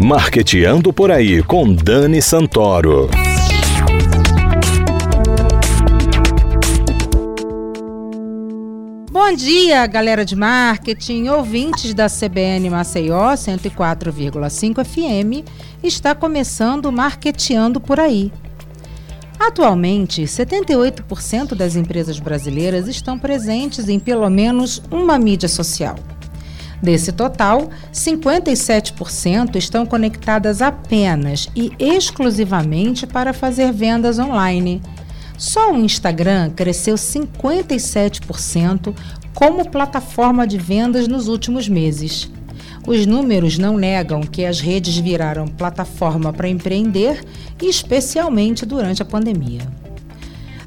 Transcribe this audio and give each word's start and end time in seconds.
Marqueteando 0.00 0.92
por 0.92 1.10
aí 1.10 1.42
com 1.42 1.72
Dani 1.72 2.20
Santoro. 2.20 3.08
Bom 9.10 9.32
dia, 9.34 9.86
galera 9.86 10.24
de 10.24 10.34
marketing, 10.36 11.28
ouvintes 11.28 11.94
da 11.94 12.06
CBN 12.06 12.68
Maceió 12.68 13.32
104,5 13.32 14.84
FM. 14.84 15.48
Está 15.82 16.14
começando 16.14 16.92
Marqueteando 16.92 17.80
por 17.80 18.00
aí. 18.00 18.30
Atualmente, 19.44 20.22
78% 20.22 21.56
das 21.56 21.74
empresas 21.74 22.20
brasileiras 22.20 22.86
estão 22.86 23.18
presentes 23.18 23.88
em 23.88 23.98
pelo 23.98 24.30
menos 24.30 24.80
uma 24.88 25.18
mídia 25.18 25.48
social. 25.48 25.96
Desse 26.80 27.10
total, 27.10 27.68
57% 27.92 29.56
estão 29.56 29.84
conectadas 29.84 30.62
apenas 30.62 31.48
e 31.56 31.72
exclusivamente 31.76 33.04
para 33.04 33.32
fazer 33.32 33.72
vendas 33.72 34.20
online. 34.20 34.80
Só 35.36 35.72
o 35.72 35.76
Instagram 35.76 36.50
cresceu 36.50 36.94
57% 36.94 38.94
como 39.34 39.68
plataforma 39.68 40.46
de 40.46 40.56
vendas 40.56 41.08
nos 41.08 41.26
últimos 41.26 41.68
meses. 41.68 42.30
Os 42.86 43.06
números 43.06 43.58
não 43.58 43.76
negam 43.76 44.22
que 44.22 44.44
as 44.44 44.60
redes 44.60 44.96
viraram 44.96 45.46
plataforma 45.46 46.32
para 46.32 46.48
empreender, 46.48 47.24
especialmente 47.60 48.66
durante 48.66 49.00
a 49.00 49.04
pandemia. 49.04 49.60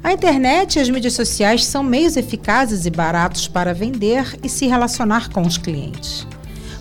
A 0.02 0.12
internet 0.12 0.76
e 0.76 0.80
as 0.80 0.88
mídias 0.88 1.14
sociais 1.14 1.64
são 1.64 1.82
meios 1.82 2.16
eficazes 2.16 2.86
e 2.86 2.90
baratos 2.90 3.48
para 3.48 3.74
vender 3.74 4.38
e 4.42 4.48
se 4.48 4.66
relacionar 4.66 5.30
com 5.30 5.42
os 5.42 5.58
clientes. 5.58 6.26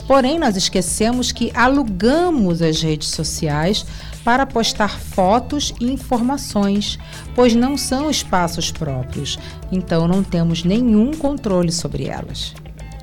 Porém, 0.08 0.38
nós 0.38 0.56
esquecemos 0.56 1.32
que 1.32 1.52
alugamos 1.56 2.62
as 2.62 2.82
redes 2.82 3.10
sociais 3.10 3.86
para 4.24 4.46
postar 4.46 5.00
fotos 5.00 5.74
e 5.82 5.92
informações, 5.92 7.00
pois 7.34 7.56
não 7.56 7.76
são 7.76 8.10
espaços 8.10 8.72
próprios, 8.72 9.40
então 9.72 10.08
não 10.08 10.24
temos 10.24 10.64
nenhum 10.64 11.12
controle 11.12 11.72
sobre 11.72 12.06
elas. 12.06 12.54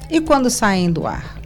E 0.08 0.20
quando 0.20 0.48
saem 0.48 0.92
do 0.92 1.06
ar? 1.06 1.41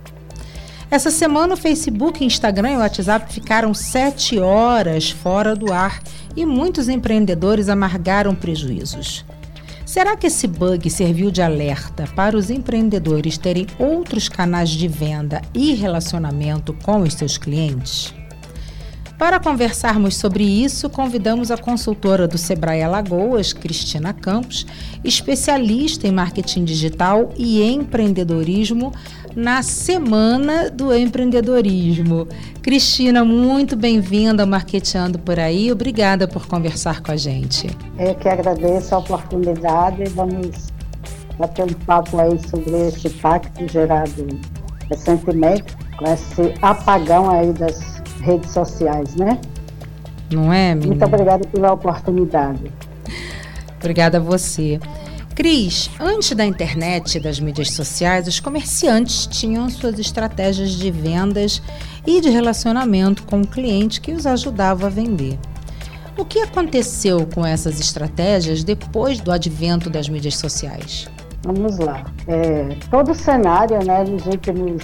Essa 0.89 1.11
semana 1.11 1.55
o 1.55 1.57
Facebook, 1.57 2.25
Instagram 2.25 2.73
e 2.73 2.77
WhatsApp 2.77 3.33
ficaram 3.33 3.75
sete 3.75 4.39
horas 4.39 5.11
fora 5.11 5.55
do 5.57 5.73
ar 5.73 6.01
e 6.37 6.47
muitos 6.47 6.89
empreendedores 6.89 7.69
amargaram 7.69 8.35
prejuízos. 8.35 9.25
Será 9.85 10.17
que 10.17 10.29
esse 10.29 10.47
bug 10.47 10.89
serviu 10.89 11.31
de 11.31 11.43
alerta 11.43 12.09
para 12.15 12.37
os 12.37 12.51
empreendedores 12.51 13.37
terem 13.37 13.67
outros 13.79 14.29
canais 14.29 14.71
de 14.71 14.87
venda 14.87 15.43
e 15.53 15.75
relacionamento 15.75 16.73
com 16.73 17.01
os 17.01 17.15
seus 17.15 17.37
clientes? 17.37 18.15
Para 19.19 19.41
conversarmos 19.41 20.15
sobre 20.15 20.45
isso, 20.45 20.91
convidamos 20.91 21.51
a 21.51 21.57
consultora 21.57 22.29
do 22.29 22.37
Sebrae 22.37 22.83
Alagoas, 22.83 23.51
Cristina 23.51 24.13
Campos, 24.13 24.67
especialista 25.03 26.07
em 26.07 26.13
marketing 26.13 26.65
digital 26.65 27.31
e 27.35 27.63
empreendedorismo, 27.63 28.93
na 29.35 29.63
Semana 29.63 30.71
do 30.71 30.95
Empreendedorismo. 30.95 32.29
Cristina, 32.61 33.25
muito 33.25 33.75
bem-vinda 33.75 34.43
ao 34.43 34.47
Marqueteando 34.47 35.19
por 35.19 35.41
aí. 35.41 35.73
Obrigada 35.73 36.29
por 36.29 36.47
conversar 36.47 37.01
com 37.01 37.13
a 37.13 37.17
gente. 37.17 37.71
Eu 37.99 38.15
que 38.17 38.29
agradeço 38.29 38.95
a 38.95 38.99
oportunidade. 38.99 40.05
Vamos 40.11 40.69
bater 41.39 41.65
um 41.65 41.73
papo 41.87 42.19
aí 42.19 42.39
sobre 42.51 42.89
esse 42.89 43.09
pacto 43.09 43.67
gerado 43.67 44.27
recentemente, 44.91 45.75
com 45.99 46.05
esse 46.05 46.55
apagão 46.61 47.31
aí 47.31 47.53
das 47.55 47.96
redes 48.27 48.51
sociais, 48.51 49.15
né? 49.15 49.39
Não 50.31 50.53
é, 50.53 50.75
menina? 50.75 50.89
Muito 50.89 51.05
obrigada 51.05 51.49
pela 51.49 51.73
oportunidade. 51.73 52.73
Obrigada 53.79 54.19
a 54.19 54.21
você. 54.21 54.81
Cris, 55.35 55.91
antes 56.01 56.33
da 56.33 56.45
internet 56.45 57.17
e 57.17 57.21
das 57.21 57.39
mídias 57.39 57.71
sociais, 57.71 58.27
os 58.27 58.41
comerciantes 58.41 59.27
tinham 59.27 59.69
suas 59.69 59.99
estratégias 59.99 60.71
de 60.71 60.91
vendas 60.91 61.63
e 62.07 62.21
de 62.21 62.31
relacionamento 62.31 63.23
com 63.25 63.43
o 63.43 63.47
cliente 63.47 64.01
que 64.01 64.13
os 64.13 64.27
ajudava 64.27 64.87
a 64.87 64.91
vender. 64.91 65.39
O 66.19 66.25
que 66.25 66.41
aconteceu 66.41 67.29
com 67.35 67.45
essas 67.45 67.79
estratégias 67.79 68.65
depois 68.65 69.21
do 69.21 69.31
advento 69.31 69.91
das 69.91 70.09
mídias 70.09 70.37
sociais? 70.37 71.07
Vamos 71.43 71.79
lá. 71.79 72.07
É, 72.27 72.75
todo 72.91 73.13
o 73.13 73.15
cenário, 73.15 73.79
né, 73.85 74.03
nos 74.05 74.25
últimos 74.25 74.83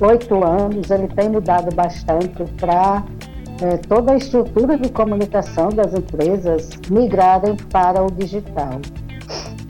oito 0.00 0.44
anos, 0.44 0.90
ele 0.90 1.08
tem 1.08 1.28
mudado 1.28 1.74
bastante 1.74 2.44
para 2.58 3.02
é, 3.62 3.76
toda 3.76 4.12
a 4.12 4.16
estrutura 4.16 4.76
de 4.78 4.90
comunicação 4.90 5.70
das 5.70 5.94
empresas 5.94 6.70
migrarem 6.90 7.56
para 7.70 8.02
o 8.02 8.10
digital. 8.10 8.80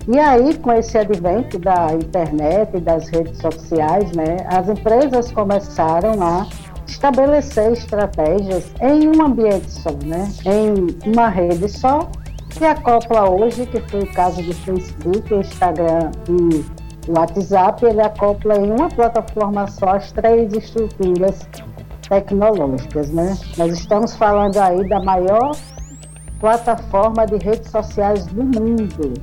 E 0.08 0.18
aí, 0.18 0.54
com 0.58 0.72
esse 0.72 0.96
advento 0.96 1.58
da 1.58 1.88
internet 1.92 2.76
e 2.76 2.80
das 2.80 3.08
redes 3.08 3.38
sociais, 3.38 4.12
né, 4.12 4.36
as 4.46 4.68
empresas 4.68 5.32
começaram 5.32 6.22
a 6.22 6.46
estabelecer 6.86 7.72
estratégias 7.72 8.72
em 8.80 9.08
um 9.08 9.24
ambiente 9.24 9.68
só, 9.70 9.90
né, 10.04 10.28
em 10.44 11.10
uma 11.10 11.28
rede 11.28 11.68
só, 11.68 12.08
que 12.50 12.64
acopla 12.64 13.28
hoje, 13.28 13.66
que 13.66 13.80
foi 13.80 14.00
o 14.00 14.12
caso 14.12 14.40
do 14.42 14.54
Facebook, 14.54 15.34
Instagram 15.34 16.12
e 16.28 16.85
WhatsApp, 17.08 17.84
ele 17.84 18.00
acopla 18.00 18.56
em 18.56 18.70
uma 18.70 18.88
plataforma 18.88 19.66
só 19.66 19.90
as 19.90 20.12
três 20.12 20.52
estruturas 20.52 21.48
tecnológicas, 22.08 23.10
né? 23.10 23.36
Nós 23.56 23.72
estamos 23.72 24.16
falando 24.16 24.56
aí 24.58 24.88
da 24.88 25.00
maior 25.00 25.56
plataforma 26.40 27.26
de 27.26 27.36
redes 27.44 27.70
sociais 27.70 28.26
do 28.26 28.42
mundo, 28.42 29.14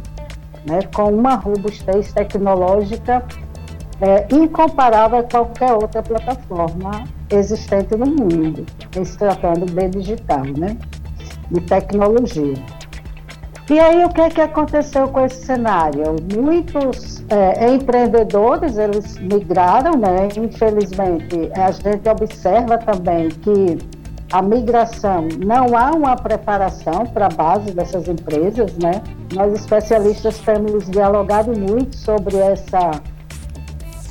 né, 0.68 0.80
com 0.96 1.14
uma 1.14 1.36
robustez 1.36 2.12
tecnológica 2.12 3.24
é, 4.02 4.28
incomparável 4.34 5.20
a 5.20 5.24
qualquer 5.24 5.74
outra 5.74 6.02
plataforma 6.02 7.04
existente 7.30 7.96
no 7.96 8.08
mundo, 8.08 8.66
se 9.04 9.18
tratando 9.18 9.66
de 9.66 9.90
digital, 9.90 10.44
né, 10.58 10.78
de 11.52 11.62
tecnologia. 11.62 12.56
E 13.70 13.80
aí 13.80 14.04
o 14.04 14.10
que 14.10 14.22
é 14.22 14.30
que 14.30 14.42
aconteceu 14.42 15.08
com 15.08 15.26
esse 15.26 15.46
cenário? 15.46 16.16
Muitos 16.36 17.13
é, 17.30 17.74
empreendedores 17.74 18.78
eles 18.78 19.18
migraram, 19.18 19.98
né? 19.98 20.28
Infelizmente 20.38 21.52
a 21.56 21.72
gente 21.72 22.08
observa 22.10 22.78
também 22.78 23.30
que 23.30 23.78
a 24.32 24.42
migração, 24.42 25.28
não 25.46 25.78
há 25.78 25.92
uma 25.92 26.16
preparação 26.16 27.06
para 27.06 27.28
a 27.28 27.30
base 27.30 27.72
dessas 27.72 28.08
empresas, 28.08 28.76
né? 28.78 29.02
Nós 29.32 29.54
especialistas 29.54 30.40
temos 30.40 30.90
dialogado 30.90 31.58
muito 31.58 31.96
sobre 31.96 32.38
essa 32.38 32.92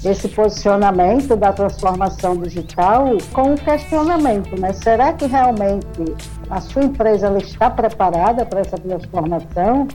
esse 0.05 0.29
posicionamento 0.29 1.37
da 1.37 1.53
transformação 1.53 2.37
digital 2.37 3.07
com 3.33 3.55
o 3.55 3.57
questionamento, 3.57 4.61
né? 4.61 4.73
Será 4.73 5.13
que 5.13 5.27
realmente 5.27 5.87
a 6.51 6.61
sua 6.61 6.85
empresa 6.85 7.33
está 7.39 7.71
preparada 7.71 8.45
para 8.45 8.61
essa 8.61 8.77
transformação? 8.77 9.87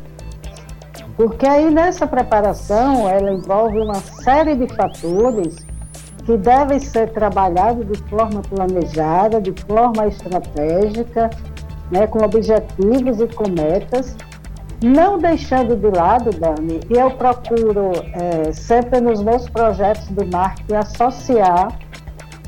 Porque 1.18 1.46
aí 1.46 1.70
nessa 1.70 2.08
preparação 2.08 3.10
ela 3.10 3.34
envolve 3.34 3.80
uma 3.80 3.96
série 3.96 4.56
de 4.56 4.74
fatores 4.74 5.58
que 6.26 6.38
devem 6.38 6.80
ser 6.80 7.10
trabalhados 7.10 7.88
de 7.88 7.98
forma 8.04 8.42
planejada, 8.42 9.42
de 9.42 9.54
forma 9.66 10.08
estratégica, 10.08 11.30
né, 11.92 12.06
com 12.06 12.24
objetivos 12.24 13.20
e 13.20 13.28
com 13.28 13.50
metas, 13.50 14.16
não 14.84 15.18
deixando 15.18 15.76
de 15.76 15.90
lado, 15.90 16.30
Dani, 16.32 16.82
e 16.90 16.94
eu 16.94 17.10
procuro 17.12 17.92
é, 18.14 18.52
sempre 18.52 19.00
nos 19.02 19.24
meus 19.24 19.50
projetos 19.50 20.08
de 20.10 20.26
marketing 20.26 20.76
associar 20.76 21.70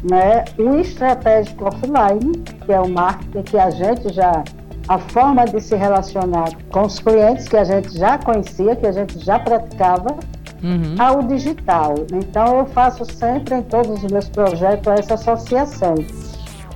né, 0.04 0.46
o 0.58 0.76
estratégico 0.76 1.66
offline, 1.66 2.38
que 2.66 2.72
é 2.72 2.80
o 2.80 2.88
marketing 2.88 3.44
que 3.44 3.58
a 3.58 3.70
gente 3.70 4.14
já, 4.14 4.44
a 4.90 4.98
forma 4.98 5.46
de 5.46 5.62
se 5.62 5.76
relacionar 5.76 6.50
com 6.72 6.82
os 6.82 6.98
clientes 6.98 7.48
que 7.48 7.56
a 7.56 7.64
gente 7.64 7.96
já 7.96 8.18
conhecia, 8.18 8.76
que 8.76 8.88
a 8.88 8.92
gente 8.92 9.24
já 9.24 9.38
praticava, 9.38 10.18
uhum. 10.64 10.96
ao 10.98 11.22
digital. 11.22 11.94
Então, 12.12 12.58
eu 12.58 12.66
faço 12.66 13.06
sempre 13.06 13.54
em 13.54 13.62
todos 13.62 14.04
os 14.04 14.12
meus 14.12 14.28
projetos 14.28 14.88
essa 14.88 15.14
associação. 15.14 15.94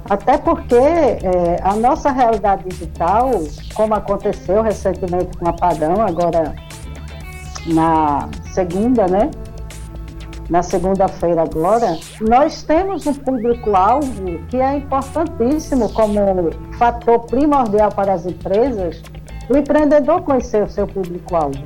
Até 0.08 0.38
porque 0.38 0.76
é, 0.76 1.60
a 1.64 1.76
nossa 1.76 2.12
realidade 2.12 2.70
digital, 2.70 3.32
como 3.74 3.96
aconteceu 3.96 4.62
recentemente 4.62 5.36
com 5.36 5.46
o 5.46 5.50
apagão, 5.50 6.00
agora 6.00 6.54
na 7.66 8.30
segunda, 8.52 9.08
né? 9.08 9.32
Na 10.54 10.62
segunda-feira 10.62 11.42
agora, 11.42 11.98
nós 12.22 12.62
temos 12.62 13.08
um 13.08 13.14
público-alvo 13.16 14.38
que 14.50 14.58
é 14.58 14.78
importantíssimo 14.78 15.92
como 15.94 16.52
fator 16.78 17.22
primordial 17.22 17.92
para 17.92 18.14
as 18.14 18.28
empresas, 18.28 19.02
o 19.50 19.58
empreendedor 19.58 20.22
conhecer 20.22 20.62
o 20.62 20.70
seu 20.70 20.86
público-alvo. 20.86 21.58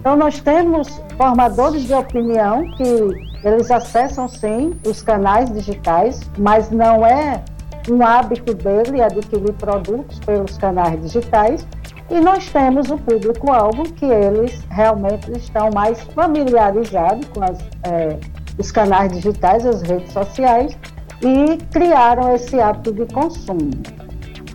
Então, 0.00 0.16
nós 0.16 0.40
temos 0.40 1.00
formadores 1.16 1.84
de 1.84 1.94
opinião 1.94 2.68
que 2.72 3.46
eles 3.46 3.70
acessam 3.70 4.26
sim 4.26 4.74
os 4.84 5.00
canais 5.00 5.48
digitais, 5.52 6.20
mas 6.36 6.72
não 6.72 7.06
é 7.06 7.40
um 7.88 8.04
hábito 8.04 8.52
dele 8.52 9.00
adquirir 9.00 9.52
produtos 9.52 10.18
pelos 10.18 10.58
canais 10.58 11.00
digitais. 11.00 11.64
E 12.10 12.20
nós 12.20 12.48
temos 12.50 12.90
o 12.90 12.98
público-alvo 12.98 13.84
que 13.94 14.04
eles 14.04 14.62
realmente 14.70 15.30
estão 15.32 15.70
mais 15.74 16.00
familiarizados 16.14 17.28
com 17.28 17.42
as, 17.42 17.58
é, 17.84 18.18
os 18.58 18.70
canais 18.70 19.12
digitais, 19.12 19.64
as 19.64 19.82
redes 19.82 20.12
sociais, 20.12 20.76
e 21.22 21.56
criaram 21.72 22.34
esse 22.34 22.60
hábito 22.60 22.92
de 22.92 23.12
consumo. 23.12 23.70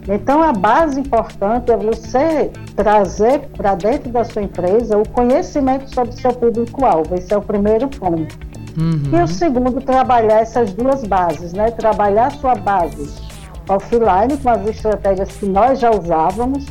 Então, 0.08 0.42
a 0.42 0.52
base 0.52 1.00
importante 1.00 1.72
é 1.72 1.78
você 1.78 2.52
trazer 2.76 3.42
para 3.56 3.76
dentro 3.76 4.10
da 4.10 4.24
sua 4.24 4.42
empresa 4.42 4.98
o 4.98 5.08
conhecimento 5.10 5.94
sobre 5.94 6.14
seu 6.14 6.34
público-alvo. 6.34 7.16
Esse 7.16 7.34
é 7.34 7.38
o 7.38 7.42
primeiro 7.42 7.88
ponto. 7.88 8.38
Uhum. 8.80 9.20
E 9.20 9.22
o 9.22 9.28
segundo, 9.28 9.82
trabalhar 9.82 10.42
essas 10.42 10.74
duas 10.74 11.04
bases, 11.04 11.54
né? 11.54 11.70
Trabalhar 11.72 12.28
a 12.28 12.32
sua 12.32 12.56
base 12.56 13.30
offline 13.68 14.36
com 14.38 14.50
as 14.50 14.66
estratégias 14.68 15.30
que 15.38 15.46
nós 15.46 15.80
já 15.80 15.92
usávamos. 15.92 16.66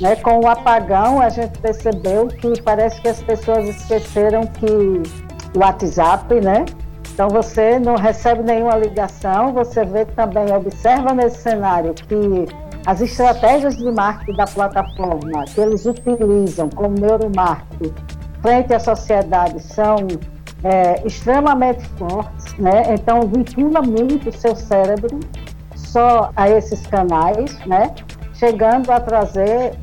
Né? 0.00 0.16
Com 0.16 0.40
o 0.40 0.48
apagão, 0.48 1.20
a 1.20 1.28
gente 1.28 1.58
percebeu 1.58 2.26
que 2.28 2.60
parece 2.62 3.00
que 3.00 3.08
as 3.08 3.22
pessoas 3.22 3.68
esqueceram 3.68 4.46
que 4.46 4.66
o 4.66 5.58
WhatsApp, 5.58 6.34
né? 6.40 6.64
Então 7.12 7.28
você 7.28 7.78
não 7.78 7.94
recebe 7.94 8.42
nenhuma 8.42 8.76
ligação, 8.76 9.52
você 9.52 9.84
vê 9.84 10.04
também, 10.04 10.52
observa 10.52 11.14
nesse 11.14 11.42
cenário 11.42 11.94
que 11.94 12.48
as 12.86 13.00
estratégias 13.00 13.76
de 13.76 13.90
marketing 13.90 14.36
da 14.36 14.46
plataforma 14.46 15.44
que 15.46 15.60
eles 15.60 15.86
utilizam 15.86 16.68
como 16.70 16.98
neuromarketing 16.98 17.94
frente 18.42 18.74
à 18.74 18.80
sociedade 18.80 19.62
são 19.62 19.96
é, 20.64 21.06
extremamente 21.06 21.86
fortes, 21.90 22.52
né? 22.58 22.82
Então 22.92 23.22
vincula 23.22 23.80
muito 23.80 24.28
o 24.28 24.32
seu 24.32 24.56
cérebro 24.56 25.20
só 25.76 26.30
a 26.34 26.50
esses 26.50 26.86
canais, 26.86 27.58
né? 27.64 27.94
Chegando 28.34 28.90
a 28.90 29.00
trazer 29.00 29.74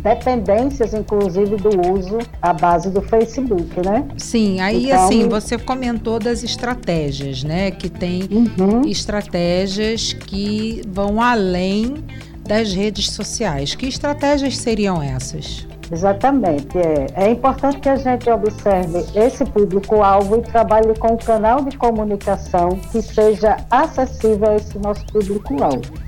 dependências, 0.00 0.92
inclusive, 0.94 1.56
do 1.56 1.92
uso 1.92 2.18
à 2.42 2.52
base 2.52 2.90
do 2.90 3.00
Facebook, 3.02 3.68
né? 3.86 4.06
Sim, 4.16 4.60
aí 4.60 4.86
então, 4.86 5.04
assim, 5.04 5.28
você 5.28 5.58
comentou 5.58 6.18
das 6.18 6.42
estratégias, 6.42 7.42
né? 7.44 7.70
Que 7.70 7.88
tem 7.88 8.22
uhum. 8.30 8.82
estratégias 8.82 10.12
que 10.12 10.82
vão 10.88 11.20
além 11.20 12.04
das 12.46 12.72
redes 12.72 13.10
sociais. 13.10 13.74
Que 13.74 13.86
estratégias 13.86 14.56
seriam 14.56 15.02
essas? 15.02 15.66
Exatamente. 15.90 16.76
É, 16.78 17.06
é 17.14 17.30
importante 17.30 17.78
que 17.78 17.88
a 17.88 17.96
gente 17.96 18.28
observe 18.28 19.04
esse 19.14 19.44
público-alvo 19.44 20.38
e 20.38 20.42
trabalhe 20.42 20.94
com 20.98 21.14
um 21.14 21.16
canal 21.16 21.62
de 21.62 21.76
comunicação 21.76 22.70
que 22.90 23.00
seja 23.00 23.56
acessível 23.70 24.50
a 24.50 24.56
esse 24.56 24.78
nosso 24.78 25.04
público-alvo. 25.06 26.07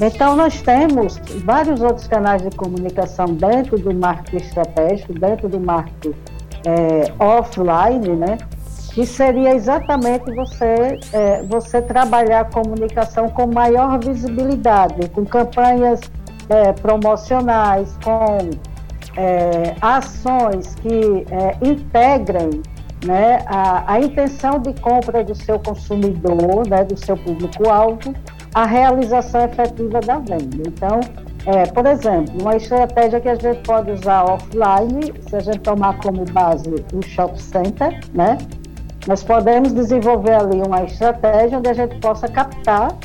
Então, 0.00 0.34
nós 0.34 0.60
temos 0.60 1.20
vários 1.44 1.80
outros 1.80 2.06
canais 2.06 2.42
de 2.42 2.50
comunicação 2.56 3.26
dentro 3.26 3.78
do 3.78 3.94
marketing 3.94 4.44
estratégico, 4.44 5.12
dentro 5.12 5.48
do 5.48 5.60
marketing 5.60 6.14
é, 6.66 7.12
offline, 7.18 8.08
né? 8.16 8.38
Que 8.92 9.06
seria 9.06 9.54
exatamente 9.54 10.32
você, 10.34 10.98
é, 11.12 11.42
você 11.42 11.80
trabalhar 11.80 12.40
a 12.40 12.44
comunicação 12.44 13.28
com 13.28 13.46
maior 13.46 13.98
visibilidade, 13.98 15.08
com 15.10 15.24
campanhas 15.24 16.00
é, 16.48 16.72
promocionais, 16.72 17.96
com 18.02 18.50
é, 19.16 19.74
ações 19.80 20.74
que 20.76 21.24
integrem 21.62 22.62
né, 23.04 23.44
a, 23.46 23.92
a 23.92 24.00
intenção 24.00 24.58
de 24.58 24.72
compra 24.80 25.22
do 25.22 25.34
seu 25.34 25.58
consumidor, 25.58 26.66
né, 26.68 26.84
do 26.84 26.96
seu 26.96 27.16
público-alvo, 27.16 28.14
a 28.54 28.64
realização 28.64 29.44
efetiva 29.44 30.00
da 30.00 30.18
venda. 30.18 30.62
Então, 30.66 31.00
é, 31.46 31.66
por 31.66 31.84
exemplo, 31.86 32.40
uma 32.40 32.56
estratégia 32.56 33.20
que 33.20 33.28
a 33.28 33.34
gente 33.34 33.60
pode 33.62 33.90
usar 33.90 34.24
offline, 34.24 35.12
se 35.28 35.36
a 35.36 35.40
gente 35.40 35.58
tomar 35.58 35.98
como 35.98 36.24
base 36.26 36.70
o 36.92 37.02
shop 37.02 37.40
center, 37.40 38.00
né? 38.14 38.38
Nós 39.06 39.22
podemos 39.22 39.72
desenvolver 39.72 40.34
ali 40.34 40.62
uma 40.66 40.84
estratégia 40.84 41.58
onde 41.58 41.68
a 41.68 41.74
gente 41.74 41.96
possa 41.96 42.26
captar 42.28 42.96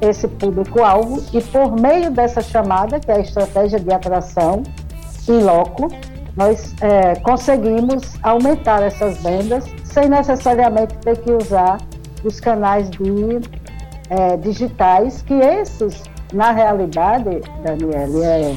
esse 0.00 0.28
público-alvo 0.28 1.22
e 1.32 1.40
por 1.40 1.72
meio 1.80 2.10
dessa 2.10 2.40
chamada, 2.40 3.00
que 3.00 3.10
é 3.10 3.16
a 3.16 3.20
estratégia 3.20 3.80
de 3.80 3.92
atração 3.92 4.62
em 5.28 5.42
loco, 5.42 5.88
nós 6.36 6.74
é, 6.80 7.16
conseguimos 7.16 8.16
aumentar 8.22 8.82
essas 8.82 9.18
vendas 9.18 9.64
sem 9.84 10.08
necessariamente 10.08 10.94
ter 10.98 11.18
que 11.18 11.30
usar 11.32 11.78
os 12.24 12.40
canais 12.40 12.88
de 12.90 13.02
é, 14.12 14.36
digitais, 14.36 15.22
que 15.22 15.32
esses, 15.32 16.02
na 16.34 16.52
realidade, 16.52 17.40
Daniele, 17.64 18.22
é, 18.22 18.56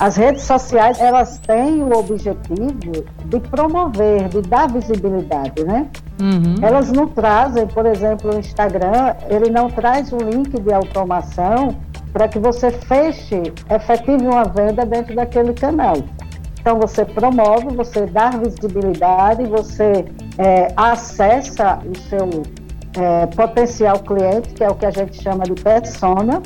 as 0.00 0.16
redes 0.16 0.42
sociais 0.42 0.98
elas 0.98 1.38
têm 1.38 1.82
o 1.82 1.96
objetivo 1.96 3.04
de 3.26 3.40
promover, 3.40 4.28
de 4.28 4.40
dar 4.42 4.68
visibilidade, 4.72 5.62
né? 5.64 5.86
Uhum. 6.20 6.56
Elas 6.62 6.90
não 6.90 7.06
trazem, 7.06 7.66
por 7.66 7.84
exemplo, 7.84 8.34
o 8.34 8.38
Instagram, 8.38 9.14
ele 9.28 9.50
não 9.50 9.68
traz 9.68 10.12
um 10.12 10.18
link 10.18 10.50
de 10.50 10.72
automação 10.72 11.76
para 12.12 12.26
que 12.26 12.38
você 12.38 12.70
feche, 12.70 13.52
efetive 13.70 14.26
uma 14.26 14.44
venda 14.44 14.86
dentro 14.86 15.14
daquele 15.14 15.52
canal. 15.52 15.96
Então 16.58 16.80
você 16.80 17.04
promove, 17.04 17.76
você 17.76 18.06
dá 18.06 18.30
visibilidade, 18.30 19.44
você 19.44 20.06
é, 20.38 20.72
acessa 20.76 21.78
o 21.84 21.96
seu 22.08 22.63
é, 22.96 23.26
potencial 23.26 23.98
cliente, 24.00 24.54
que 24.54 24.64
é 24.64 24.68
o 24.68 24.74
que 24.74 24.86
a 24.86 24.90
gente 24.90 25.22
chama 25.22 25.44
de 25.44 25.54
persona, 25.54 26.42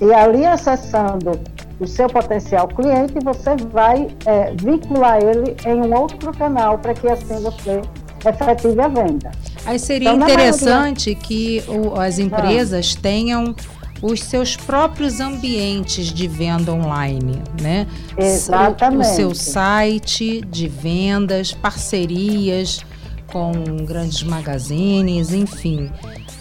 e 0.00 0.12
ali 0.12 0.46
acessando 0.46 1.38
o 1.80 1.86
seu 1.86 2.08
potencial 2.08 2.68
cliente, 2.68 3.14
você 3.22 3.56
vai 3.72 4.08
é, 4.26 4.52
vincular 4.54 5.18
ele 5.22 5.56
em 5.66 5.80
um 5.80 5.94
outro 5.94 6.32
canal 6.32 6.78
para 6.78 6.94
que 6.94 7.08
assim 7.08 7.40
você 7.40 7.80
efetive 8.26 8.80
a 8.80 8.88
venda. 8.88 9.30
Aí 9.64 9.78
seria 9.78 10.12
então, 10.12 10.28
interessante 10.28 11.10
maioria... 11.10 11.26
que 11.26 11.64
o, 11.68 12.00
as 12.00 12.18
empresas 12.18 12.96
ah. 12.96 13.00
tenham 13.00 13.54
os 14.00 14.20
seus 14.20 14.56
próprios 14.56 15.20
ambientes 15.20 16.06
de 16.06 16.28
venda 16.28 16.72
online, 16.72 17.42
né? 17.60 17.86
Exatamente. 18.16 19.00
O 19.00 19.04
seu 19.04 19.34
site 19.34 20.40
de 20.42 20.68
vendas, 20.68 21.52
parcerias, 21.52 22.84
com 23.32 23.52
grandes 23.84 24.22
magazines, 24.22 25.32
enfim. 25.32 25.90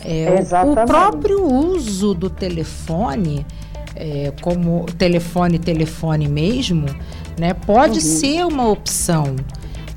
É, 0.04 0.28
o 0.66 0.86
próprio 0.86 1.44
uso 1.44 2.14
do 2.14 2.30
telefone, 2.30 3.46
é, 3.96 4.32
como 4.42 4.86
telefone, 4.98 5.60
telefone 5.60 6.28
mesmo, 6.28 6.86
né, 7.38 7.54
pode 7.54 8.00
uhum. 8.00 8.06
ser 8.06 8.46
uma 8.46 8.68
opção 8.70 9.36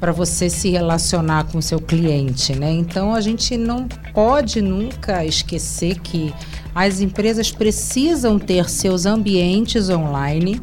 para 0.01 0.13
você 0.13 0.49
se 0.49 0.71
relacionar 0.71 1.45
com 1.45 1.59
o 1.59 1.63
seu 1.63 1.79
cliente, 1.79 2.55
né? 2.57 2.73
Então 2.73 3.15
a 3.15 3.21
gente 3.21 3.59
não 3.59 3.87
pode 4.15 4.63
nunca 4.63 5.27
esquecer 5.27 6.01
que 6.01 6.33
as 6.75 7.01
empresas 7.01 7.51
precisam 7.51 8.39
ter 8.39 8.69
seus 8.71 9.05
ambientes 9.05 9.91
online 9.91 10.59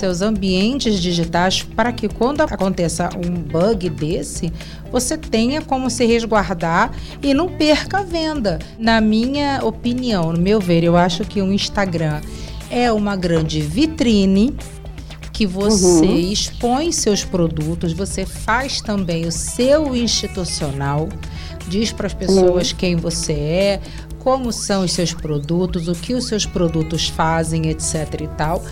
seus 0.00 0.22
ambientes 0.22 1.00
digitais 1.00 1.62
para 1.62 1.92
que 1.92 2.08
quando 2.08 2.40
aconteça 2.40 3.10
um 3.14 3.34
bug 3.34 3.88
desse, 3.90 4.52
você 4.90 5.16
tenha 5.16 5.62
como 5.62 5.88
se 5.88 6.04
resguardar 6.04 6.90
e 7.22 7.32
não 7.32 7.48
perca 7.48 7.98
a 7.98 8.02
venda. 8.02 8.58
Na 8.78 9.00
minha 9.00 9.60
opinião, 9.62 10.32
no 10.32 10.40
meu 10.40 10.58
ver, 10.60 10.82
eu 10.82 10.96
acho 10.96 11.24
que 11.24 11.40
o 11.40 11.52
Instagram 11.52 12.20
é 12.70 12.90
uma 12.90 13.14
grande 13.14 13.60
vitrine 13.60 14.56
que 15.32 15.46
você 15.46 16.06
uhum. 16.06 16.18
expõe 16.18 16.92
seus 16.92 17.24
produtos, 17.24 17.92
você 17.92 18.26
faz 18.26 18.80
também 18.80 19.26
o 19.26 19.32
seu 19.32 19.96
institucional, 19.96 21.08
diz 21.66 21.92
para 21.92 22.06
as 22.06 22.12
pessoas 22.14 22.72
uhum. 22.72 22.76
quem 22.76 22.96
você 22.96 23.32
é, 23.32 23.80
como 24.18 24.52
são 24.52 24.84
os 24.84 24.92
seus 24.92 25.12
produtos, 25.14 25.88
o 25.88 25.94
que 25.94 26.14
os 26.14 26.26
seus 26.26 26.44
produtos 26.44 27.08
fazem, 27.08 27.68
etc 27.68 28.20
e 28.20 28.28
tal. 28.28 28.62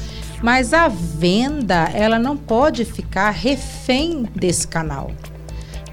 Mas 0.43 0.73
a 0.73 0.89
venda, 0.89 1.91
ela 1.93 2.19
não 2.19 2.37
pode 2.37 2.85
ficar 2.85 3.31
refém 3.31 4.29
desse 4.35 4.67
canal. 4.67 5.11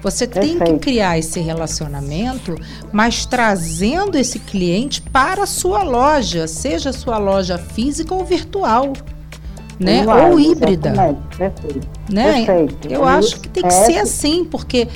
Você 0.02 0.26
tem 0.26 0.58
que 0.58 0.78
criar 0.78 1.18
esse 1.18 1.40
relacionamento, 1.40 2.54
mas 2.92 3.26
trazendo 3.26 4.16
esse 4.16 4.38
cliente 4.38 5.02
para 5.02 5.42
a 5.42 5.46
sua 5.46 5.82
loja, 5.82 6.46
seja 6.46 6.92
sua 6.92 7.18
loja 7.18 7.58
física 7.58 8.14
ou 8.14 8.24
virtual, 8.24 8.92
né? 9.80 10.06
ou 10.06 10.38
híbrida. 10.38 10.92
Perfeito. 11.36 11.88
Né? 12.08 12.46
Perfeito. 12.46 12.88
Eu 12.88 13.04
acho 13.04 13.40
que 13.40 13.48
tem 13.48 13.64
que 13.64 13.72
ser 13.72 13.98
assim, 13.98 14.44
porque 14.44 14.86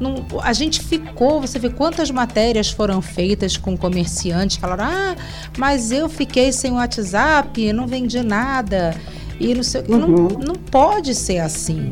não, 0.00 0.26
a 0.42 0.52
gente 0.52 0.80
ficou, 0.80 1.40
você 1.40 1.58
vê 1.58 1.70
quantas 1.70 2.10
matérias 2.10 2.70
foram 2.70 3.00
feitas 3.00 3.56
com 3.56 3.76
comerciantes, 3.76 4.56
falaram, 4.56 4.84
ah, 4.84 5.16
mas 5.56 5.90
eu 5.90 6.08
fiquei 6.08 6.52
sem 6.52 6.72
WhatsApp, 6.72 7.72
não 7.72 7.86
vendi 7.86 8.22
nada. 8.22 8.94
E 9.38 9.54
não, 9.54 9.62
sei, 9.62 9.82
uhum. 9.82 9.98
não, 9.98 10.28
não 10.28 10.54
pode 10.54 11.14
ser 11.14 11.38
assim. 11.38 11.90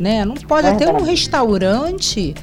né? 0.00 0.24
Não 0.24 0.34
pode 0.34 0.66
é 0.66 0.70
até 0.70 0.90
um 0.90 1.02
restaurante 1.02 2.34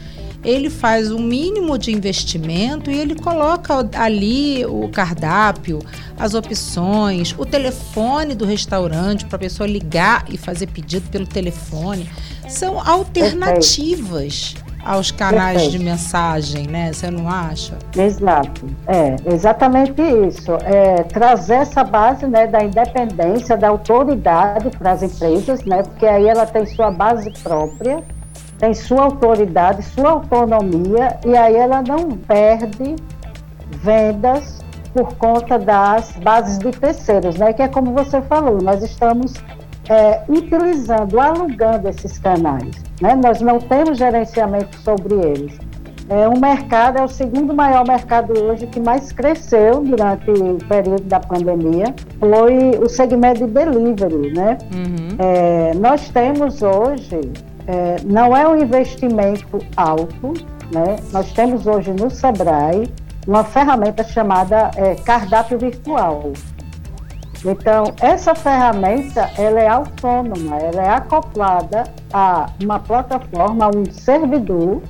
ele 0.43 0.69
faz 0.69 1.11
um 1.11 1.19
mínimo 1.19 1.77
de 1.77 1.91
investimento 1.91 2.89
e 2.89 2.97
ele 2.97 3.15
coloca 3.15 3.89
ali 3.93 4.65
o 4.65 4.87
cardápio, 4.87 5.79
as 6.17 6.33
opções, 6.33 7.35
o 7.37 7.45
telefone 7.45 8.33
do 8.33 8.45
restaurante 8.45 9.25
para 9.25 9.35
a 9.35 9.39
pessoa 9.39 9.67
ligar 9.67 10.25
e 10.29 10.37
fazer 10.37 10.67
pedido 10.67 11.09
pelo 11.09 11.27
telefone. 11.27 12.09
São 12.47 12.79
alternativas. 12.79 14.53
Perfeito 14.53 14.66
aos 14.87 15.11
canais 15.11 15.63
Perfeito. 15.63 15.77
de 15.77 15.83
mensagem, 15.83 16.67
né? 16.67 16.93
Você 16.93 17.11
não 17.11 17.29
acha? 17.29 17.77
Exato. 17.95 18.65
É, 18.87 19.15
exatamente 19.33 20.01
isso. 20.01 20.53
É, 20.63 21.03
trazer 21.03 21.55
essa 21.55 21.83
base 21.83 22.25
né, 22.25 22.47
da 22.47 22.63
independência, 22.63 23.57
da 23.57 23.67
autoridade 23.67 24.69
para 24.77 24.91
as 24.91 25.03
empresas, 25.03 25.63
né? 25.65 25.83
Porque 25.83 26.05
aí 26.05 26.27
ela 26.27 26.45
tem 26.45 26.65
sua 26.65 26.89
base 26.89 27.29
própria 27.43 28.01
tem 28.57 28.73
sua 28.73 29.03
autoridade, 29.03 29.83
sua 29.83 30.09
autonomia, 30.09 31.19
e 31.23 31.37
aí 31.37 31.55
ela 31.55 31.83
não 31.83 32.09
perde 32.09 32.95
vendas 33.83 34.59
por 34.93 35.13
conta 35.15 35.59
das 35.59 36.11
bases 36.23 36.57
de 36.57 36.71
terceiros, 36.71 37.37
né? 37.37 37.53
Que 37.53 37.61
é 37.61 37.67
como 37.67 37.91
você 37.93 38.19
falou, 38.21 38.59
nós 38.61 38.81
estamos 38.81 39.33
é, 39.89 40.21
utilizando, 40.27 41.19
alugando 41.19 41.89
esses 41.89 42.17
canais, 42.19 42.71
né? 43.01 43.15
Nós 43.15 43.41
não 43.41 43.59
temos 43.59 43.97
gerenciamento 43.97 44.77
sobre 44.79 45.15
eles. 45.15 45.57
É, 46.09 46.27
o 46.27 46.39
mercado 46.39 46.99
é 46.99 47.03
o 47.03 47.07
segundo 47.07 47.53
maior 47.53 47.85
mercado 47.85 48.33
hoje 48.41 48.65
que 48.67 48.79
mais 48.79 49.11
cresceu 49.11 49.81
durante 49.81 50.29
o 50.31 50.57
período 50.67 51.03
da 51.03 51.19
pandemia, 51.19 51.93
foi 52.19 52.71
o 52.81 52.87
segmento 52.87 53.45
de 53.45 53.53
delivery, 53.53 54.33
né? 54.33 54.57
Uhum. 54.73 55.17
É, 55.19 55.73
nós 55.73 56.09
temos 56.09 56.61
hoje 56.61 57.19
é, 57.67 57.97
não 58.05 58.35
é 58.35 58.47
um 58.47 58.57
investimento 58.57 59.59
alto, 59.75 60.33
né? 60.71 60.95
Nós 61.11 61.31
temos 61.33 61.67
hoje 61.67 61.91
no 61.91 62.09
Sebrae 62.09 62.89
uma 63.27 63.43
ferramenta 63.43 64.03
chamada 64.05 64.71
é, 64.77 64.95
cardápio 64.95 65.59
virtual. 65.59 66.31
Então, 67.45 67.93
essa 68.01 68.33
ferramenta, 68.33 69.29
ela 69.37 69.59
é 69.59 69.67
autônoma, 69.67 70.57
ela 70.57 70.81
é 70.81 70.89
acoplada 70.89 71.83
a 72.11 72.49
uma 72.61 72.79
plataforma, 72.79 73.65
a 73.65 73.69
um 73.69 73.85
servidor. 73.91 74.81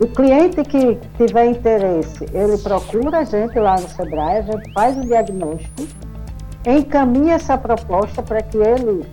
O 0.00 0.06
cliente 0.08 0.62
que 0.64 0.98
tiver 1.16 1.46
interesse, 1.46 2.26
ele 2.32 2.58
procura 2.58 3.18
a 3.18 3.24
gente 3.24 3.58
lá 3.58 3.76
no 3.76 3.88
Sebrae, 3.88 4.38
a 4.38 4.42
gente 4.42 4.72
faz 4.72 4.98
o 4.98 5.02
diagnóstico, 5.02 5.86
encaminha 6.66 7.34
essa 7.34 7.56
proposta 7.56 8.22
para 8.22 8.42
que 8.42 8.58
ele 8.58 9.06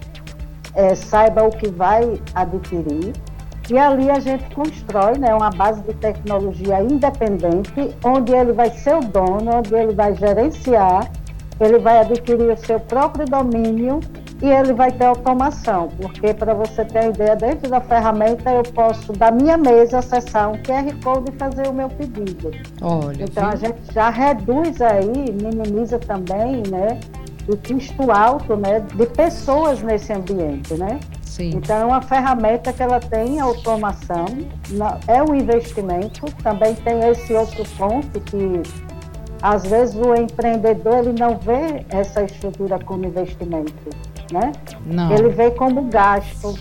é, 0.76 0.96
saiba 0.96 1.44
o 1.44 1.50
que 1.50 1.70
vai 1.70 2.20
adquirir. 2.34 3.14
E 3.70 3.78
ali 3.78 4.10
a 4.10 4.20
gente 4.20 4.44
constrói 4.54 5.18
né, 5.18 5.34
uma 5.34 5.50
base 5.50 5.82
de 5.84 5.94
tecnologia 5.94 6.82
independente, 6.82 7.96
onde 8.04 8.34
ele 8.34 8.52
vai 8.52 8.70
ser 8.72 8.96
o 8.96 9.00
dono, 9.00 9.60
onde 9.60 9.74
ele 9.74 9.94
vai 9.94 10.14
gerenciar, 10.16 11.10
ele 11.64 11.80
vai 11.80 12.00
adquirir 12.00 12.52
o 12.52 12.58
seu 12.58 12.80
próprio 12.80 13.26
domínio 13.26 14.00
e 14.42 14.50
ele 14.50 14.74
vai 14.74 14.92
ter 14.92 15.06
automação, 15.06 15.90
porque 16.02 16.34
para 16.34 16.54
você 16.54 16.84
ter 16.84 17.10
ideia, 17.10 17.36
dentro 17.36 17.70
da 17.70 17.80
ferramenta 17.80 18.52
eu 18.52 18.64
posso, 18.64 19.14
da 19.14 19.30
minha 19.30 19.56
mesa, 19.56 20.00
acessar 20.00 20.50
um 20.50 20.58
QR 20.64 20.92
Code 21.04 21.32
e 21.32 21.38
fazer 21.38 21.68
o 21.68 21.74
meu 21.74 21.90
pedido. 21.90 22.52
Olha, 22.82 23.24
então 23.24 23.44
viu? 23.44 23.54
a 23.54 23.56
gente 23.56 23.94
já 23.94 24.10
reduz 24.10 24.82
aí, 24.82 25.32
minimiza 25.32 26.00
também, 26.00 26.64
né? 26.70 27.00
o 27.48 27.58
custo 27.58 28.12
alto 28.12 28.56
né, 28.56 28.80
de 28.80 29.06
pessoas 29.08 29.82
nesse 29.82 30.14
ambiente, 30.14 30.74
né? 30.76 31.00
Sim. 31.24 31.52
Então, 31.56 31.78
é 31.78 31.86
uma 31.86 32.02
ferramenta 32.02 32.74
que 32.74 32.84
ela 32.84 33.00
tem 33.00 33.40
automação, 33.40 34.26
é 35.08 35.24
um 35.24 35.34
investimento, 35.34 36.26
também 36.44 36.76
tem 36.76 37.00
esse 37.10 37.34
outro 37.34 37.64
ponto 37.78 38.20
que 38.20 38.62
às 39.42 39.64
vezes 39.64 39.96
o 39.96 40.14
empreendedor 40.16 41.00
ele 41.00 41.20
não 41.20 41.38
vê 41.38 41.86
essa 41.90 42.24
estrutura 42.24 42.80
como 42.80 43.06
investimento, 43.06 43.74
né? 44.32 44.52
Não. 44.86 45.12
Ele 45.12 45.30
vê 45.30 45.52
como 45.52 45.84
gasto. 45.84 46.54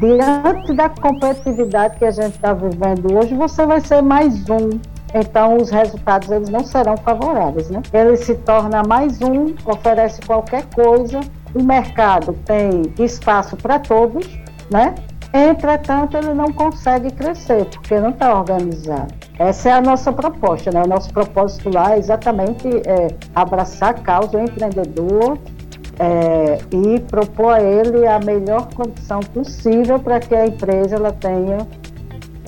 Diante 0.00 0.72
da 0.74 0.88
competitividade 0.88 1.96
que 1.96 2.04
a 2.04 2.10
gente 2.10 2.34
está 2.34 2.52
vivendo 2.52 3.16
hoje, 3.16 3.34
você 3.34 3.64
vai 3.64 3.80
ser 3.80 4.02
mais 4.02 4.48
um 4.50 4.80
então 5.14 5.56
os 5.56 5.70
resultados 5.70 6.30
eles 6.30 6.48
não 6.48 6.64
serão 6.64 6.96
favoráveis, 6.96 7.70
né? 7.70 7.80
Ele 7.92 8.16
se 8.16 8.34
torna 8.34 8.82
mais 8.86 9.20
um, 9.22 9.54
oferece 9.64 10.20
qualquer 10.22 10.64
coisa, 10.74 11.20
o 11.54 11.62
mercado 11.62 12.34
tem 12.44 12.82
espaço 12.98 13.56
para 13.56 13.78
todos, 13.78 14.26
né? 14.70 14.94
Entretanto, 15.32 16.16
ele 16.16 16.34
não 16.34 16.52
consegue 16.52 17.10
crescer, 17.10 17.64
porque 17.66 17.98
não 17.98 18.10
está 18.10 18.38
organizado. 18.38 19.14
Essa 19.38 19.68
é 19.68 19.72
a 19.72 19.80
nossa 19.80 20.12
proposta, 20.12 20.70
né? 20.70 20.82
O 20.82 20.88
nosso 20.88 21.12
propósito 21.12 21.68
lá 21.68 21.94
é 21.94 21.98
exatamente 21.98 22.66
é, 22.86 23.08
abraçar 23.34 23.90
a 23.90 23.94
causa, 23.94 24.38
o 24.38 24.40
empreendedor, 24.40 25.38
é, 25.98 26.58
e 26.72 27.00
propor 27.00 27.54
a 27.54 27.62
ele 27.62 28.06
a 28.06 28.18
melhor 28.18 28.68
condição 28.74 29.20
possível 29.20 29.98
para 29.98 30.20
que 30.20 30.34
a 30.34 30.46
empresa 30.46 30.96
ela 30.96 31.12
tenha 31.12 31.66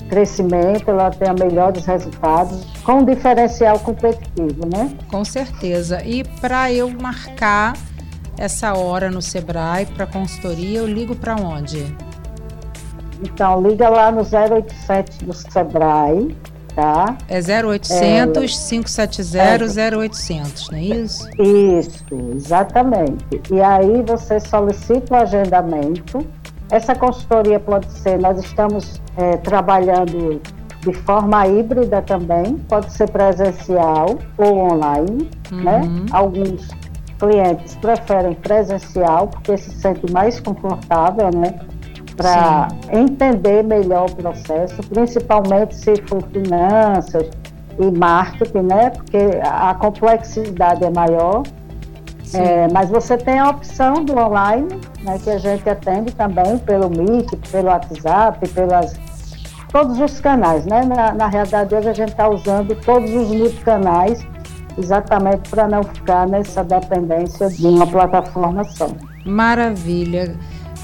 crescimento, 0.09 0.89
ela 0.89 1.11
tenha 1.11 1.33
melhores 1.33 1.85
resultados, 1.85 2.65
com 2.83 2.93
um 2.93 3.05
diferencial 3.05 3.79
competitivo, 3.79 4.65
né? 4.65 4.91
Com 5.09 5.23
certeza. 5.23 6.03
E 6.03 6.23
para 6.41 6.71
eu 6.73 6.89
marcar 6.89 7.73
essa 8.37 8.73
hora 8.73 9.11
no 9.11 9.21
Sebrae 9.21 9.85
para 9.85 10.07
consultoria, 10.07 10.79
eu 10.79 10.87
ligo 10.87 11.15
para 11.15 11.35
onde? 11.35 11.95
Então, 13.21 13.61
liga 13.61 13.89
lá 13.89 14.11
no 14.11 14.21
087 14.21 15.25
do 15.25 15.33
Sebrae, 15.33 16.35
tá? 16.79 17.17
É 17.27 17.39
0800 17.39 17.91
é, 18.01 18.25
570 18.69 19.97
0800, 19.97 20.69
não 20.69 20.77
é 20.77 20.81
isso? 20.81 21.29
Isso, 21.37 22.05
exatamente. 22.35 23.41
E 23.51 23.61
aí 23.61 24.01
você 24.03 24.39
solicita 24.39 25.13
o 25.13 25.17
agendamento. 25.17 26.25
Essa 26.71 26.95
consultoria 26.95 27.59
pode 27.59 27.91
ser, 27.91 28.17
nós 28.19 28.39
estamos 28.39 29.01
é, 29.17 29.35
trabalhando 29.37 30.41
de 30.81 30.93
forma 30.93 31.45
híbrida 31.47 32.01
também, 32.01 32.57
pode 32.69 32.93
ser 32.93 33.09
presencial 33.09 34.17
ou 34.37 34.57
online, 34.71 35.29
né? 35.51 35.81
uhum. 35.81 35.95
né? 35.95 36.05
Alguns 36.11 36.69
clientes 37.19 37.75
preferem 37.75 38.33
presencial 38.35 39.27
porque 39.27 39.57
se 39.57 39.71
sentem 39.71 40.09
mais 40.11 40.39
confortável, 40.39 41.29
né? 41.35 41.59
Para 42.21 42.67
entender 42.91 43.63
melhor 43.63 44.09
o 44.09 44.15
processo, 44.15 44.81
principalmente 44.89 45.75
se 45.75 45.95
for 46.07 46.21
finanças 46.31 47.29
e 47.79 47.91
marketing, 47.97 48.63
né? 48.63 48.89
Porque 48.89 49.17
a 49.41 49.73
complexidade 49.73 50.83
é 50.83 50.89
maior. 50.89 51.43
É, 52.33 52.67
mas 52.71 52.89
você 52.89 53.17
tem 53.17 53.39
a 53.39 53.49
opção 53.49 54.05
do 54.05 54.15
online, 54.15 54.67
né, 55.01 55.17
que 55.17 55.31
a 55.31 55.39
gente 55.39 55.67
atende 55.67 56.13
também 56.13 56.59
pelo 56.59 56.87
Meet, 56.87 57.27
pelo 57.51 57.69
WhatsApp, 57.69 58.47
pelas 58.49 58.93
todos 59.71 59.99
os 59.99 60.19
canais, 60.19 60.65
né? 60.65 60.83
Na, 60.83 61.13
na 61.13 61.27
realidade, 61.27 61.73
hoje 61.73 61.89
a 61.89 61.93
gente 61.93 62.09
está 62.09 62.29
usando 62.29 62.75
todos 62.83 63.09
os 63.11 63.29
multicanais 63.29 64.25
exatamente 64.77 65.49
para 65.49 65.67
não 65.67 65.83
ficar 65.83 66.27
nessa 66.27 66.63
dependência 66.63 67.49
de 67.49 67.65
uma 67.65 67.85
plataforma 67.85 68.63
só. 68.63 68.87
Maravilha. 69.25 70.35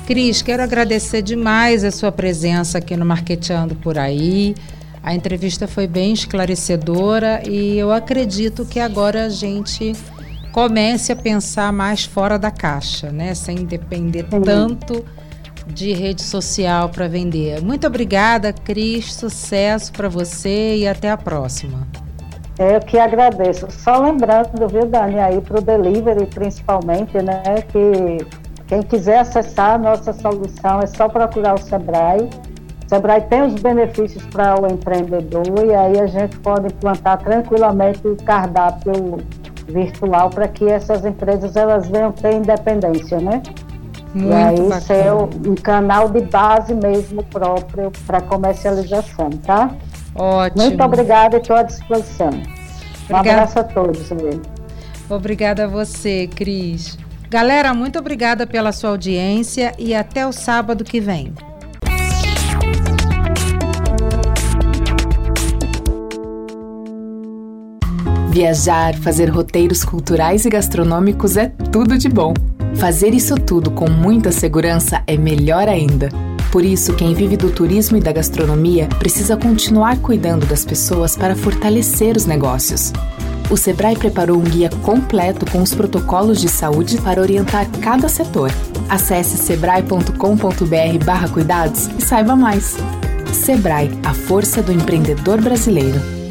Cris, 0.06 0.44
quero 0.44 0.62
agradecer 0.62 1.24
demais 1.24 1.84
a 1.84 1.90
sua 1.90 2.12
presença 2.12 2.78
aqui 2.78 2.96
no 2.96 3.04
Marqueteando 3.04 3.74
por 3.76 3.98
Aí. 3.98 4.54
A 5.02 5.16
entrevista 5.16 5.68
foi 5.68 5.88
bem 5.88 6.14
esclarecedora 6.14 7.42
e 7.50 7.76
eu 7.80 7.92
acredito 7.92 8.66
que 8.66 8.80
agora 8.80 9.26
a 9.26 9.30
gente 9.30 9.94
comece 10.52 11.12
a 11.12 11.16
pensar 11.16 11.74
mais 11.74 12.06
fora 12.06 12.38
da 12.38 12.52
caixa, 12.52 13.12
né? 13.12 13.34
Sem 13.34 13.66
depender 13.66 14.28
Sim. 14.30 14.42
tanto 14.42 15.04
de 15.66 15.92
rede 15.92 16.22
social 16.22 16.90
para 16.90 17.08
vender. 17.08 17.64
Muito 17.64 17.88
obrigada, 17.88 18.54
Cris. 18.54 19.12
Sucesso 19.12 19.92
para 19.92 20.08
você 20.08 20.78
e 20.78 20.88
até 20.88 21.10
a 21.10 21.18
próxima. 21.18 21.88
Eu 22.60 22.80
que 22.80 23.00
agradeço. 23.00 23.68
Só 23.72 24.00
lembrando, 24.00 24.68
viu, 24.70 24.86
Dani, 24.86 25.20
aí 25.20 25.42
para 25.42 25.58
o 25.58 25.62
delivery 25.62 26.28
principalmente, 26.28 27.18
né, 27.18 27.64
que 27.72 28.45
quem 28.67 28.81
quiser 28.81 29.19
acessar 29.19 29.75
a 29.75 29.77
nossa 29.77 30.12
solução 30.13 30.79
é 30.81 30.88
só 30.88 31.07
procurar 31.07 31.53
o 31.53 31.62
Sebrae. 31.62 32.29
O 32.86 32.89
Sebrae 32.89 33.22
tem 33.22 33.43
os 33.43 33.55
benefícios 33.55 34.25
para 34.27 34.60
o 34.60 34.67
empreendedor 34.67 35.65
e 35.65 35.74
aí 35.74 36.00
a 36.00 36.07
gente 36.07 36.38
pode 36.39 36.67
implantar 36.67 37.17
tranquilamente 37.19 38.07
o 38.07 38.15
cardápio 38.15 39.17
virtual 39.67 40.29
para 40.29 40.48
que 40.48 40.65
essas 40.65 41.05
empresas 41.05 41.55
elas 41.55 41.88
venham 41.88 42.12
ter 42.12 42.34
independência, 42.34 43.19
né? 43.19 43.41
Muito 44.13 44.29
e 44.29 44.34
aí 44.34 44.55
bacana. 44.55 44.81
ser 44.81 45.13
um 45.13 45.55
canal 45.55 46.10
de 46.10 46.22
base 46.22 46.74
mesmo 46.74 47.24
próprio 47.24 47.91
para 48.07 48.22
comercialização, 48.22 49.29
tá? 49.45 49.72
Ótimo. 50.15 50.63
Muito 50.63 50.84
obrigada 50.84 51.38
e 51.38 51.41
estou 51.41 51.55
à 51.55 51.63
disposição. 51.63 52.29
Um 53.10 53.15
abraço 53.15 53.60
a 53.60 53.63
todos. 53.63 54.10
Obrigada 55.10 55.65
a 55.65 55.67
você, 55.67 56.27
Cris. 56.27 56.98
Galera, 57.36 57.74
muito 57.74 58.00
obrigada 58.00 58.48
pela 58.48 58.72
sua 58.72 58.92
audiência 58.92 59.74
e 59.77 59.94
até 59.94 60.25
o 60.25 60.32
sábado 60.32 60.86
que 60.86 61.01
vem. 61.01 61.34
Viajar, 68.30 68.96
fazer 68.96 69.25
roteiros 69.25 69.84
culturais 69.84 70.46
e 70.46 70.50
gastronômicos 70.50 71.36
é 71.36 71.50
tudo 71.74 71.98
de 71.98 72.08
bom. 72.08 72.34
Fazer 72.75 73.13
isso 73.13 73.36
tudo 73.36 73.70
com 73.70 73.89
muita 73.89 74.32
segurança 74.32 75.04
é 75.06 75.18
melhor 75.18 75.68
ainda. 75.68 76.08
Por 76.54 76.63
isso, 76.63 76.94
quem 76.94 77.13
vive 77.13 77.36
do 77.36 77.51
turismo 77.51 77.98
e 77.98 78.00
da 78.00 78.13
gastronomia 78.13 78.88
precisa 78.98 79.36
continuar 79.36 79.98
cuidando 79.98 80.46
das 80.46 80.63
pessoas 80.63 81.18
para 81.18 81.36
fortalecer 81.36 82.15
os 82.15 82.25
negócios. 82.25 82.94
O 83.50 83.58
Sebrae 83.58 83.96
preparou 83.96 84.38
um 84.38 84.44
guia 84.44 84.70
completo 84.82 85.50
com 85.52 85.62
os 85.62 85.74
protocolos 85.74 86.42
de 86.42 86.50
saúde 86.50 87.00
para 87.02 87.22
orientar 87.22 87.70
cada 87.80 88.10
setor. 88.10 88.52
Acesse 88.90 89.38
sebrae.com.br/cuidados 89.38 91.88
e 91.98 92.02
saiba 92.02 92.36
mais. 92.36 92.75
Sebrae, 93.32 93.92
a 94.04 94.14
força 94.14 94.62
do 94.64 94.72
empreendedor 94.72 95.42
brasileiro. 95.42 96.25